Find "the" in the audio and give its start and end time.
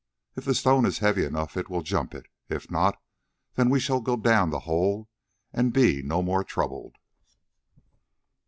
0.45-0.55, 4.49-4.61